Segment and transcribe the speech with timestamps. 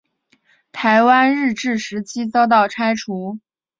[0.71, 3.37] 台湾日治时期遭到拆除。